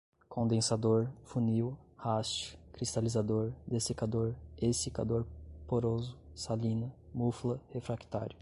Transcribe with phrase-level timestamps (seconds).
[0.27, 5.25] condensador, funil, haste, cristalizador, dessecador, exsicador,
[5.67, 8.35] poroso, salina, mufla, refractário